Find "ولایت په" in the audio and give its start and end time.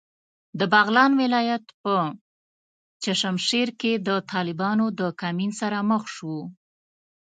1.21-1.93